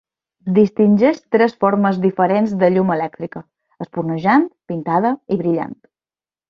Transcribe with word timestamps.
Distingeix 0.53 1.19
tres 1.35 1.53
formes 1.65 1.99
diferents 2.07 2.57
de 2.65 2.71
llum 2.73 2.91
elèctrica: 2.97 3.45
espurnejant, 3.87 4.49
pintada 4.73 5.17
i 5.37 5.43
brillant. 5.45 5.81